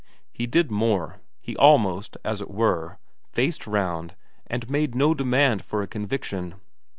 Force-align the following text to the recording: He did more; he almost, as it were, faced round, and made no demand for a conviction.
He 0.31 0.47
did 0.47 0.71
more; 0.71 1.19
he 1.39 1.55
almost, 1.57 2.17
as 2.25 2.41
it 2.41 2.49
were, 2.49 2.97
faced 3.29 3.67
round, 3.67 4.15
and 4.47 4.67
made 4.67 4.95
no 4.95 5.13
demand 5.13 5.63
for 5.63 5.83
a 5.83 5.87
conviction. 5.87 6.55